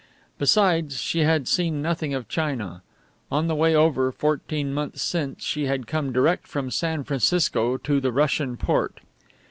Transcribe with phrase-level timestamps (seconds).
[0.39, 2.81] Besides, she had seen nothing of China.
[3.31, 7.99] On the way over, fourteen months since, she had come direct from San Francisco to
[7.99, 9.01] the Russian port.